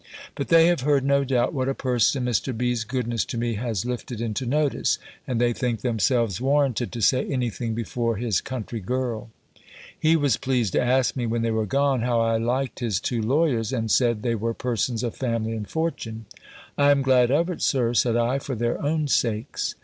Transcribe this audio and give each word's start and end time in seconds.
But 0.33 0.47
they 0.47 0.65
have 0.65 0.81
heard, 0.81 1.03
no 1.05 1.23
doubt, 1.23 1.53
what 1.53 1.69
a 1.69 1.75
person 1.75 2.25
Mr. 2.25 2.57
B.'s 2.57 2.83
goodness 2.85 3.23
to 3.25 3.37
me 3.37 3.53
has 3.53 3.85
lifted 3.85 4.19
into 4.19 4.47
notice; 4.47 4.97
and 5.27 5.39
they 5.39 5.53
think 5.53 5.81
themselves 5.81 6.41
warranted 6.41 6.91
to 6.93 7.01
say 7.03 7.23
any 7.27 7.51
thing 7.51 7.75
before 7.75 8.15
his 8.15 8.41
country 8.41 8.79
girl. 8.79 9.29
He 9.99 10.15
was 10.15 10.37
pleased 10.37 10.73
to 10.73 10.81
ask 10.81 11.15
me, 11.15 11.27
when 11.27 11.43
they 11.43 11.51
were 11.51 11.67
gone, 11.67 12.01
how 12.01 12.19
I 12.19 12.37
liked 12.37 12.79
his 12.79 12.99
two 12.99 13.21
lawyers? 13.21 13.71
And 13.71 13.91
said, 13.91 14.23
they 14.23 14.33
were 14.33 14.55
persons 14.55 15.03
of 15.03 15.15
family 15.15 15.53
and 15.53 15.69
fortune. 15.69 16.25
"I 16.79 16.89
am 16.89 17.03
glad 17.03 17.29
of 17.29 17.47
it, 17.51 17.61
Sir," 17.61 17.93
said 17.93 18.15
I; 18.15 18.39
"for 18.39 18.55
their 18.55 18.81
own 18.81 19.07
sakes." 19.07 19.75